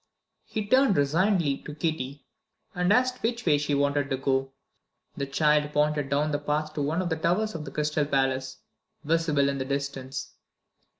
[0.47, 2.25] He turned resignedly to Kitty
[2.73, 4.51] and asked which way she wanted to go.
[5.15, 8.57] The child pointed down the path to one of the towers of the Crystal Palace,
[9.03, 10.33] visible in the distance.